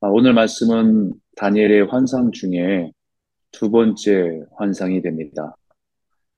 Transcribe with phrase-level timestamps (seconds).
[0.00, 2.92] 아, 오늘 말씀은 다니엘의 환상 중에
[3.50, 5.56] 두 번째 환상이 됩니다.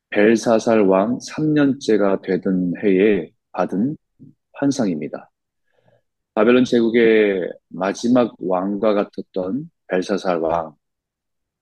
[0.09, 3.99] 벨사살 왕 3년째가 되던 해에 받은
[4.55, 5.31] 환상입니다.
[6.33, 10.75] 바벨론 제국의 마지막 왕과 같았던 벨사살 왕,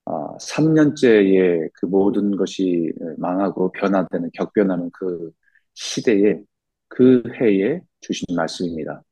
[0.06, 5.32] 3년째에 아, 그 모든 것이 망하고 변화되는, 격변하는 그
[5.74, 6.38] 시대에,
[6.86, 9.02] 그 해에 주신 말씀입니다.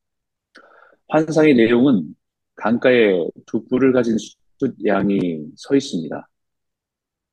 [1.09, 2.16] 환상의 내용은
[2.57, 3.13] 강가에
[3.47, 4.17] 두 뿔을 가진
[4.59, 6.29] 숫양이 서 있습니다.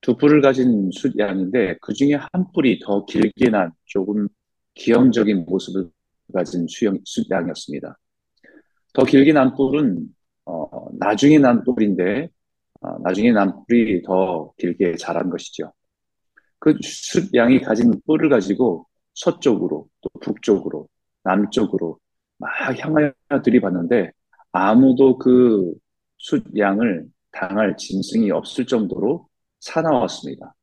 [0.01, 4.27] 두 뿔을 가진 숫양인데 그 중에 한 뿔이 더 길게 난 조금
[4.75, 5.89] 기형적인 모습을
[6.33, 7.97] 가진 수영, 숫양이었습니다.
[8.93, 10.07] 더 길게 난 뿔은
[10.45, 12.29] 어, 나중에 난 뿔인데
[12.81, 15.71] 어, 나중에 난 뿔이 더 길게 자란 것이죠.
[16.59, 20.87] 그 숫양이 가진 뿔을 가지고 서쪽으로 또 북쪽으로
[21.23, 21.97] 남쪽으로
[22.37, 23.13] 막 향하여
[23.43, 24.11] 들이봤는데
[24.53, 25.73] 아무도 그
[26.19, 29.27] 숫양을 당할 짐승이 없을 정도로
[29.59, 30.55] 사나웠습니다.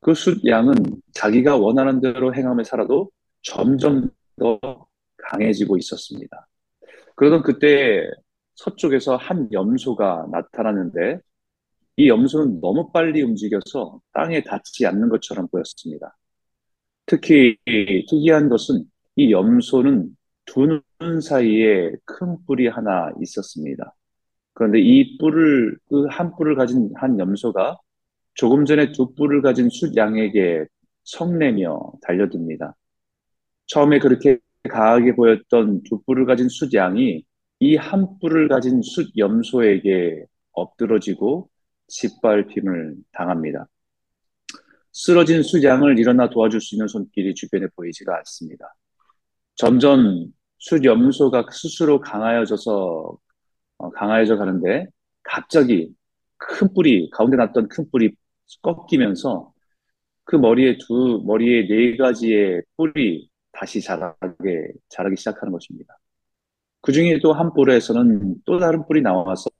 [0.00, 0.74] 그 숫양은
[1.12, 3.10] 자기가 원하는 대로 행함에 살아도
[3.42, 4.58] 점점 더
[5.18, 6.48] 강해지고 있었습니다.
[7.14, 8.08] 그러던 그때
[8.54, 11.20] 서쪽에서 한 염소가 나타났는데
[11.96, 16.16] 이 염소는 너무 빨리 움직여서 땅에 닿지 않는 것처럼 보였습니다.
[17.06, 18.84] 특히 특이한 것은
[19.16, 23.94] 이 염소는 두 눈 사이에 큰 뿔이 하나 있었습니다.
[24.54, 27.76] 그런데 이 뿔을, 그 한 뿔을 가진 한 염소가
[28.34, 30.66] 조금 전에 두 뿔을 가진 숫 양에게
[31.04, 32.74] 성내며 달려듭니다.
[33.66, 37.24] 처음에 그렇게 강하게 보였던 두 뿔을 가진 숫 양이
[37.60, 41.50] 이 한 뿔을 가진 숫 염소에게 엎드러지고
[41.88, 43.66] 짓밟힘을 당합니다.
[44.92, 48.74] 쓰러진 숫양을 일어나 도와줄 수 있는 손길이 주변에 보이지가 않습니다.
[49.56, 50.26] 점점
[50.58, 53.18] 숫염소가 스스로 강하여져서
[53.78, 54.86] 어, 강하여져 가는데
[55.22, 55.92] 갑자기
[56.36, 58.10] 큰 뿔이 가운데 났던 큰 뿔이
[58.62, 59.52] 꺾이면서
[60.24, 65.96] 그 머리에 두 머리에 네 가지의 뿔이 다시 자라게 자라기 시작하는 것입니다.
[66.80, 69.50] 그 중에 또 한 뿔에서는 또 다른 뿔이 나와서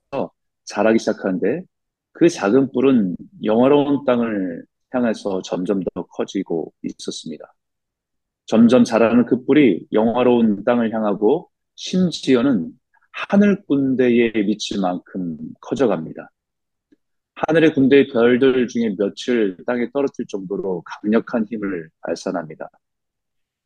[0.65, 1.63] 자라기 시작하는데
[2.13, 7.45] 그 작은 뿔은 영화로운 땅을 향해서 점점 더 커지고 있었습니다.
[8.49, 12.71] 점점 자라는 그 뿔이 영화로운 땅을 향하고 심지어는
[13.11, 16.31] 하늘 군대에 미칠 만큼 커져갑니다.
[17.35, 22.67] 하늘의 군대의 별들 중에 며칠 땅에 떨어질 정도로 강력한 힘을 발산합니다.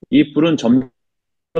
[0.09, 0.89] 이 뿔은 점점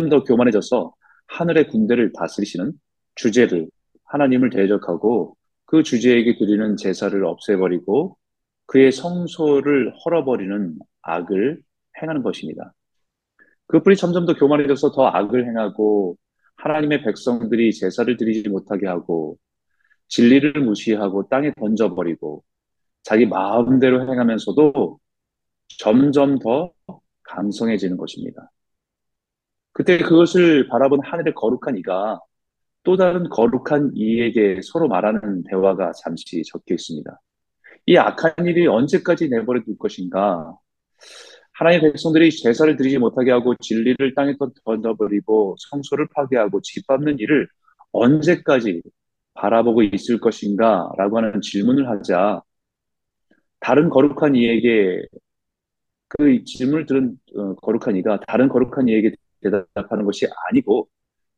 [0.10, 0.94] 더 교만해져서
[1.28, 2.74] 하늘의 군대를 다스리시는
[3.16, 3.70] 주제를
[4.04, 8.18] 하나님을 대적하고 그 주제에게 드리는 제사를 없애버리고
[8.66, 11.62] 그의 성소를 헐어버리는 악을
[12.02, 12.74] 행하는 것입니다.
[13.68, 16.18] 그 뿔이 점점 더 교만해져서 더 악을 행하고
[16.58, 19.38] 하나님의 백성들이 제사를 드리지 못하게 하고
[20.08, 22.44] 진리를 무시하고 땅에 던져버리고
[23.04, 25.00] 자기 마음대로 행하면서도
[25.80, 26.72] 점점 더
[27.24, 28.52] 강성해지는 것입니다.
[29.74, 32.20] 그때 그것을 바라본 하늘의 거룩한 이가
[32.84, 37.20] 또 다른 거룩한 이에게 서로 말하는 대화가 잠시 적혀 있습니다.
[37.88, 40.56] 이 악한 일이 언제까지 내버려 둘 것인가?
[41.54, 47.48] 하나님의 백성들이 제사를 드리지 못하게 하고 진리를 땅에 던져버리고 성소를 파괴하고 짓밟는 일을
[47.92, 48.82] 언제까지
[49.36, 50.90] 바라보고 있을 것인가?
[50.98, 52.42] 라고 하는 질문을 하자
[53.60, 55.02] 다른 거룩한 이에게
[56.10, 60.88] 그 질문을 들은 어, 거룩한 이가 다른 거룩한 이에게 대답하는 것이 아니고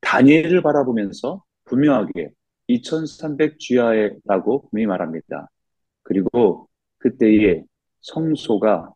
[0.02, 2.30] 다니엘을 바라보면서 분명하게
[2.68, 5.50] 2300 주야에라고 분명히 말합니다.
[6.04, 6.68] 그리고
[7.00, 7.66] 그때의
[8.02, 8.95] 성소가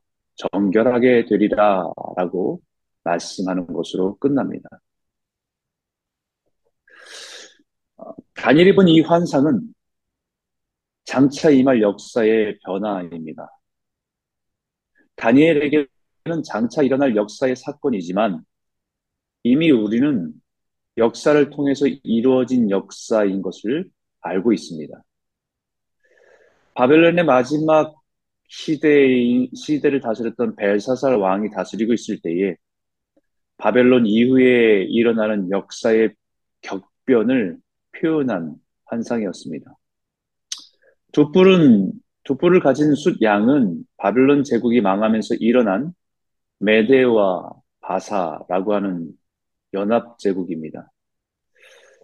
[0.51, 1.83] 정결하게 되리라
[2.17, 2.61] 라고
[3.03, 4.69] 말씀하는 것으로 끝납니다.
[7.97, 9.73] 어, 다니엘이 본 이 환상은
[11.05, 13.49] 장차 임할 역사의 변화입니다.
[15.15, 15.87] 다니엘에게는
[16.45, 18.43] 장차 일어날 역사의 사건이지만
[19.43, 20.33] 이미 우리는
[20.97, 23.89] 역사를 통해서 이루어진 역사인 것을
[24.21, 25.01] 알고 있습니다.
[26.75, 27.98] 바벨론의 마지막
[28.49, 32.55] 시대의, 시대를 다스렸던 벨사살 왕이 다스리고 있을 때에
[33.57, 36.15] 바벨론 이후에 일어나는 역사의
[36.61, 37.57] 격변을
[37.91, 38.55] 표현한
[38.85, 39.71] 환상이었습니다.
[41.11, 41.91] 두 뿔은
[42.23, 45.93] 두 뿔을 가진 숫 양은 바벨론 제국이 망하면서 일어난
[46.59, 47.51] 메데와
[47.81, 49.11] 바사라고 하는
[49.73, 50.91] 연합 제국입니다.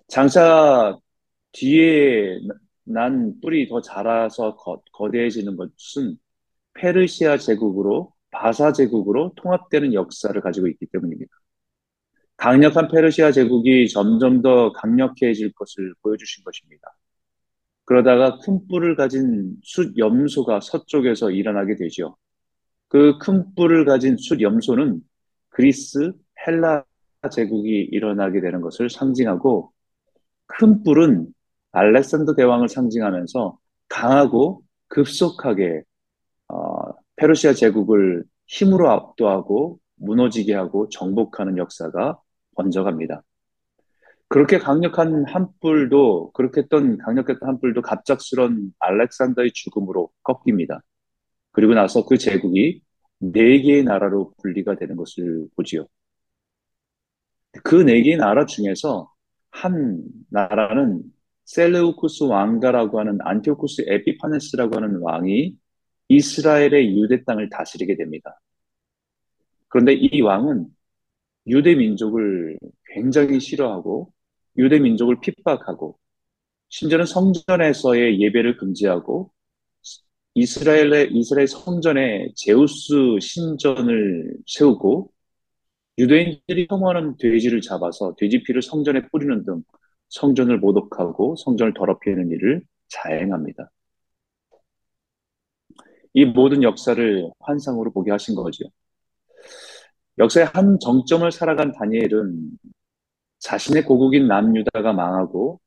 [0.07, 0.97] 장차
[1.51, 2.39] 뒤에
[2.83, 6.17] 난 뿔이 더 자라서 거, 거대해지는 것은
[6.75, 11.31] 페르시아 제국으로 바사 제국으로 통합되는 역사를 가지고 있기 때문입니다.
[12.37, 16.95] 강력한 페르시아 제국이 점점 더 강력해질 것을 보여주신 것입니다.
[17.85, 22.17] 그러다가 큰 뿔을 가진 숫 염소가 서쪽에서 일어나게 되죠.
[22.89, 25.01] 그 큰 뿔을 가진 숫 염소는
[25.49, 26.13] 그리스,
[26.47, 26.83] 헬라
[27.31, 29.71] 제국이 일어나게 되는 것을 상징하고
[30.47, 31.27] 큰 뿔은
[31.71, 33.57] 알렉산더 대왕을 상징하면서
[33.89, 35.83] 강하고 급속하게
[36.47, 42.19] 어, 페르시아 제국을 힘으로 압도하고 무너지게 하고 정복하는 역사가
[42.55, 43.23] 번져갑니다.
[44.27, 50.81] 그렇게 강력한 한 뿔도 그렇게 했던 강력했던 한 뿔도 갑작스런 알렉산더의 죽음으로 꺾입니다.
[51.51, 52.81] 그리고 나서 그 제국이
[53.19, 55.85] 네 개의 나라로 분리가 되는 것을 보지요.
[57.63, 59.11] 그 네 개의 나라 중에서
[59.51, 61.03] 한 나라는
[61.45, 65.55] 셀레우쿠스 왕가라고 하는 안티오쿠스 에피파네스라고 하는 왕이
[66.09, 68.39] 이스라엘의 유대 땅을 다스리게 됩니다.
[69.67, 70.67] 그런데 이 왕은
[71.47, 72.57] 유대 민족을
[72.93, 74.11] 굉장히 싫어하고
[74.57, 75.97] 유대 민족을 핍박하고
[76.69, 79.31] 심지어는 성전에서의 예배를 금지하고
[80.35, 85.11] 이스라엘의 이스라엘 성전에 제우스 신전을 세우고
[85.97, 89.63] 유대인들이 혐오하는 돼지를 잡아서 돼지 피를 성전에 뿌리는 등
[90.09, 93.71] 성전을 모독하고 성전을 더럽히는 일을 자행합니다.
[96.15, 98.65] 이 모든 역사를 환상으로 보게 하신 거죠.
[100.17, 102.51] 역사의 한 정점을 살아간 다니엘은
[103.39, 105.59] 자신의 고국인 남유다가 망하고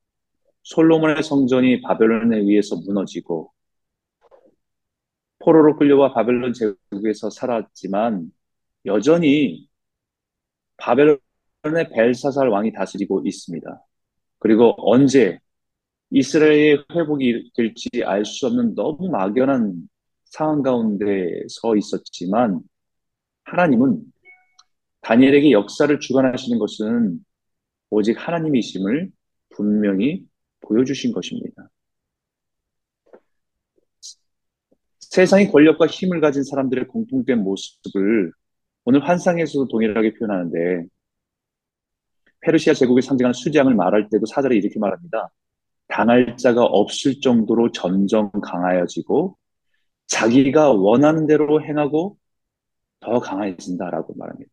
[0.63, 3.53] 솔로몬의 성전이 바벨론에 의해서 무너지고
[5.41, 8.33] 포로로 끌려와 바벨론 제국에서 살았지만
[8.87, 9.69] 여전히
[10.79, 11.21] 바벨론의
[11.93, 13.85] 벨사살 왕이 다스리고 있습니다.
[14.39, 15.39] 그리고 언제
[16.11, 19.89] 이스라엘의 회복이 될지 알 수 없는 너무 막연한
[20.31, 22.61] 상황 가운데 서 있었지만
[23.45, 24.03] 하나님은
[25.01, 27.25] 다니엘에게 역사를 주관하시는 것은
[27.91, 29.11] 오직 하나님이심을
[29.51, 30.27] 분명히
[30.61, 31.71] 보여주신 것입니다.
[35.01, 38.33] 세상의 권력과 힘을 가진 사람들의 공통된 모습을
[38.85, 40.87] 오늘 환상에서도 동일하게 표현하는데
[42.41, 45.31] 페르시아 제국의 상징하는 수장을 말할 때도 사절에 이렇게 말합니다.
[45.89, 49.37] 당할 자가 없을 정도로 점점 강하여지고
[50.09, 52.19] 자기가 원하는 대로 행하고
[53.01, 54.51] 더 강해진다라고 말합니다.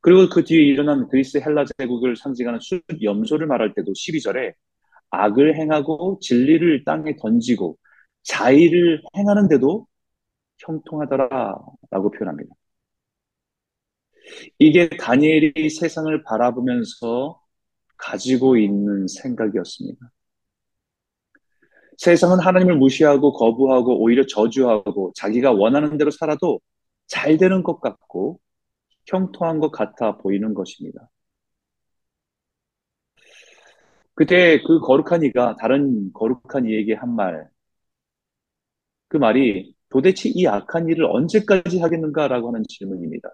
[0.00, 4.54] 그리고 그 뒤에 일어난 그리스 헬라 제국을 상징하는 숫 염소를 말할 때도 12절에
[5.10, 7.76] 악을 행하고 진리를 땅에 던지고
[8.22, 9.86] 자의를 행하는데도
[10.58, 12.54] 형통하더라라고 표현합니다.
[14.58, 17.40] 이게 다니엘이 세상을 바라보면서
[17.96, 20.10] 가지고 있는 생각이었습니다.
[22.00, 26.58] 세상은 하나님을 무시하고 거부하고 오히려 저주하고 자기가 원하는 대로 살아도
[27.06, 28.40] 잘 되는 것 같고
[29.06, 31.10] 형통한 것 같아 보이는 것입니다.
[34.14, 37.48] 그때 그 거룩한 이가 다른 거룩한 이에게 한 말,
[39.08, 43.28] 그 말이 도대체 이 악한 일을 언제까지 하겠는가라고 하는 질문입니다.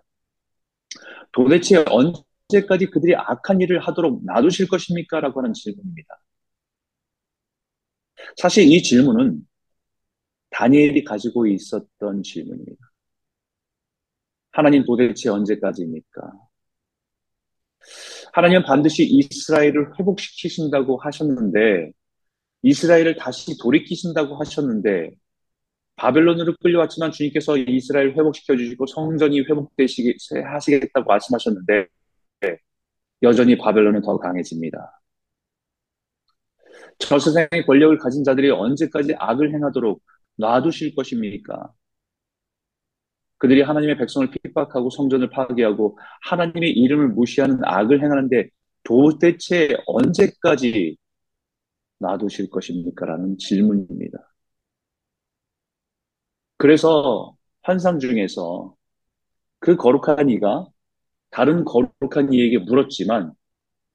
[1.33, 5.21] 도대체 언제까지 그들이 악한 일을 하도록 놔두실 것입니까?
[5.21, 6.19] 라고 하는 질문입니다.
[8.37, 9.47] 사실 이 질문은
[10.51, 12.77] 다니엘이 가지고 있었던 질문입니다.
[14.53, 16.33] 하나님 도대체 언제까지입니까?
[18.33, 21.93] 하나님은 반드시 이스라엘을 회복시키신다고 하셨는데,
[22.63, 25.11] 이스라엘을 다시 돌이키신다고 하셨는데,
[25.97, 31.89] 바벨론으로 끌려왔지만 주님께서 이스라엘 회복시켜 주시고 성전이 회복되시게 하시겠다고 말씀하셨는데
[33.23, 35.01] 여전히 바벨론은 더 강해집니다.
[36.99, 40.03] 저 세상의 권력을 가진 자들이 언제까지 악을 행하도록
[40.37, 41.73] 놔두실 것입니까?
[43.39, 48.49] 그들이 하나님의 백성을 핍박하고 성전을 파괴하고 하나님의 이름을 무시하는 악을 행하는데
[48.83, 50.97] 도대체 언제까지
[51.99, 53.07] 놔두실 것입니까?
[53.07, 54.19] 라는 질문입니다.
[56.59, 58.75] 그래서 환상 중에서
[59.59, 60.67] 그 거룩한 이가
[61.31, 63.33] 다른 거룩한 이에게 물었지만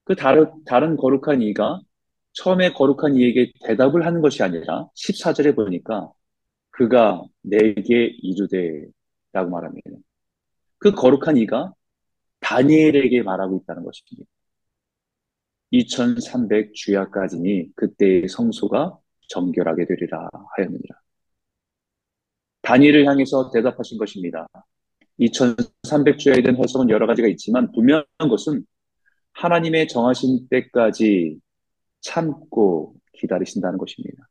[0.03, 1.81] 그 다른, 다른 거룩한 이가
[2.33, 6.11] 처음에 거룩한 이에게 대답을 하는 것이 아니라 14절에 보니까
[6.71, 9.91] 그가 내게 이르되라고 말합니다.
[10.77, 11.73] 그 거룩한 이가
[12.39, 14.29] 다니엘에게 말하고 있다는 것입니다.
[15.71, 18.97] 2300 주야까지니 그때의 성소가
[19.29, 20.95] 정결하게 되리라 하였느니라.
[22.61, 24.47] 다니엘을 향해서 대답하신 것입니다.
[25.17, 28.65] 2300 주야에 대한 해석은 여러 가지가 있지만 분명한 것은
[29.33, 31.39] 하나님의 정하신 때까지
[32.01, 34.27] 참고 기다리신다는 것입니다.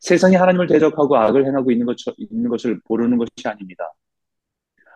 [0.00, 3.92] 세상이 하나님을 대적하고 악을 행하고 있는, 것, 있는 것을 모르는 것이 아닙니다.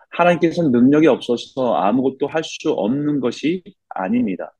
[0.09, 4.55] 하나님께서는 능력이 없어서 아무것도 할 수 없는 것이 아닙니다.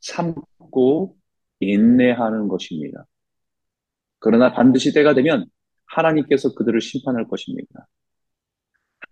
[0.00, 1.16] 참고
[1.60, 3.06] 인내하는 것입니다.
[4.18, 5.46] 그러나 반드시 때가 되면
[5.86, 7.88] 하나님께서 그들을 심판할 것입니다.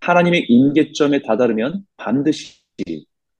[0.00, 2.62] 하나님의 임계점에 다다르면 반드시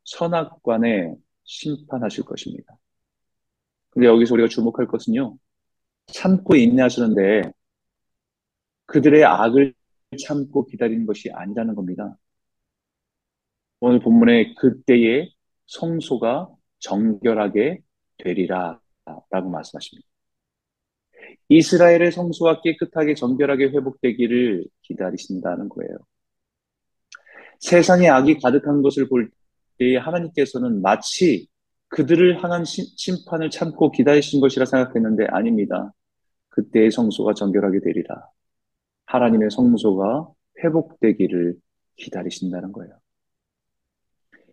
[0.04, 2.76] 선악관에 심판하실 것입니다.
[3.90, 5.37] 근데 여기서 우리가 주목할 것은요,
[6.06, 7.52] 참고 인내하시는데
[8.87, 9.75] 그들의 악을
[10.26, 12.16] 참고 기다리는 것이 아니라는 겁니다.
[13.80, 15.30] 오늘 본문의 그때에
[15.66, 17.80] 성소가 정결하게
[18.18, 18.80] 되리라
[19.30, 20.06] 라고 말씀하십니다.
[21.49, 25.99] 이스라엘의 성소가 깨끗하게 정결하게 회복되기를 기다리신다는 거예요.
[27.61, 29.30] 세상에 악이 가득한 것을 볼
[29.78, 31.49] 때에 하나님께서는 마치
[31.90, 35.92] 그들을 향한 심판을 참고 기다리신 것이라 생각했는데 아닙니다.
[36.50, 38.26] 그때의 성소가 정결하게 되리라.
[39.06, 40.28] 하나님의 성소가
[40.62, 41.56] 회복되기를
[41.97, 42.92] 기다리신다는 거예요.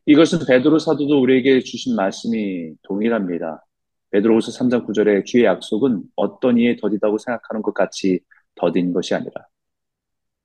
[0.06, 3.64] 이것은 베드로 사도도 우리에게 주신 말씀이 동일합니다.
[4.12, 8.20] 베드로후서 3장 9절에 주의 약속은 어떤 이에 더디다고 생각하는 것 같이
[8.56, 9.46] 더딘 것이 아니라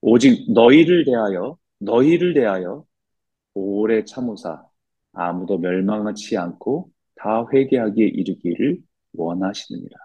[0.01, 2.83] 오직 너희를 대하여 너희를 대하여
[3.53, 4.65] 오래 참으사
[5.13, 8.79] 아무도 멸망하지 않고 다 회개하기에 이르기를
[9.13, 9.97] 원하시느니라.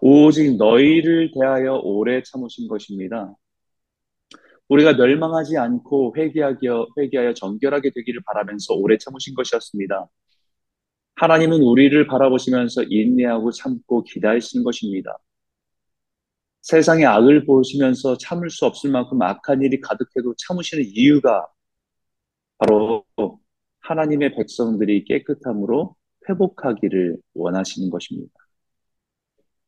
[0.00, 3.34] 오직 너희를 대하여 오래 참으신 것입니다.
[4.68, 10.08] 우리가 멸망하지 않고 회개하여, 회개하여 정결하게 되기를 바라면서 오래 참으신 것이었습니다.
[11.16, 15.18] 하나님은 우리를 바라보시면서 인내하고 참고 기다리시는 것입니다.
[16.62, 21.46] 세상의 악을 보시면서 참을 수 없을 만큼 악한 일이 가득해도 참으시는 이유가
[22.58, 23.04] 바로
[23.92, 25.94] 하나님의 백성들이 깨끗함으로
[26.28, 28.32] 회복하기를 원하시는 것입니다.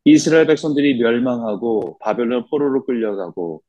[0.05, 3.63] 이스라엘 백성들이 멸망하고 바벨론 포로로 끌려가고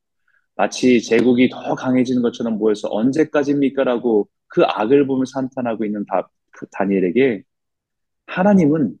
[0.54, 6.66] 마치 제국이 더 강해지는 것처럼 보여서 언제까지입니까 라고 그 악을 보면서 한탄하고 있는 다, 그
[6.72, 7.42] 다니엘에게
[8.26, 8.96] 하나님은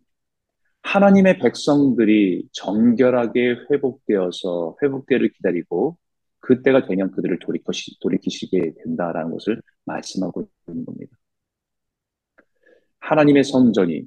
[0.82, 5.96] 하나님의 백성들이 정결하게 회복되어서 회복되를 기다리고
[6.40, 11.16] 그때가 되면 그들을 돌이키시, 돌이키시게 된다라는 것을 말씀하고 있는 겁니다.
[13.06, 14.02] 하나님의 성전이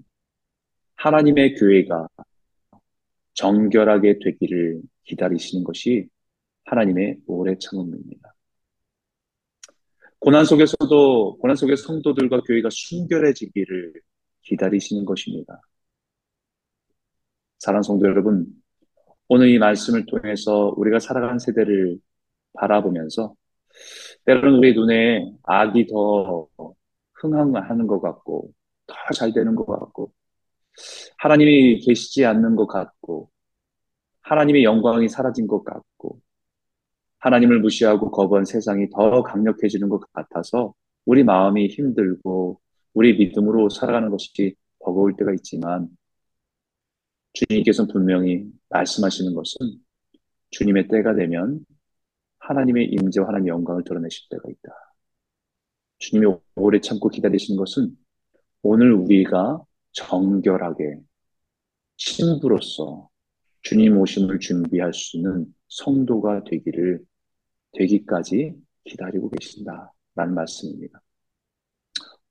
[0.96, 2.08] 하나님의 교회가
[3.34, 6.10] 정결하게 되기를 기다리시는 것이
[6.66, 8.36] 하나님의 오래 참음입니다.
[10.20, 13.94] 고난 속에서도 고난 속의 성도들과 교회가 순결해지기를
[14.42, 15.62] 기다리시는 것입니다.
[17.60, 18.48] 사랑 성도 여러분,
[19.30, 21.98] 오늘 이 말씀을 통해서 우리가 살아가는 세대를
[22.52, 23.34] 바라보면서
[24.26, 26.50] 때로는 우리 눈에 악이 더
[27.14, 28.52] 흥황하는 것 같고
[28.90, 30.12] 더잘 되는 것 같고
[31.18, 33.30] 하나님이 계시지 않는 것 같고
[34.22, 36.20] 하나님의 영광이 사라진 것 같고
[37.20, 40.74] 하나님을 무시하고 거부한 세상이 더 강력해지는 것 같아서
[41.06, 42.60] 우리 마음이 힘들고
[42.94, 45.90] 우리 믿음으로 살아가는 것이 버거울 때가 있지만
[47.34, 49.58] 주님께서는 분명히 말씀하시는 것은
[50.52, 51.60] 주님의 때가 되면
[52.40, 54.74] 하나님의 임재와 하나님의 영광을 드러내실 때가 있다.
[56.00, 57.96] 주님이 오래 참고 기다리시는 것은
[58.62, 59.64] 오늘 우리가
[59.94, 61.00] 정결하게
[61.98, 63.10] 신부로서
[63.62, 67.00] 주님 오심을 준비할 수 있는 성도가 되기를
[67.74, 71.02] 되기까지 기다리고 계신다라는 말씀입니다.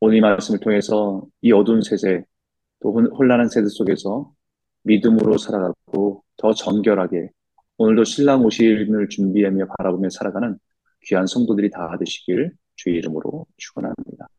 [0.00, 2.25] 오늘 이 말씀을 통해서 이 어두운 세대
[2.80, 4.32] 또 혼란한 세대 속에서
[4.82, 7.30] 믿음으로 살아가고 더 정결하게
[7.78, 10.58] 오늘도 신랑 오심을 준비하며 바라보며 살아가는
[11.04, 14.38] 귀한 성도들이 다 되시길 주의 이름으로 축원합니다.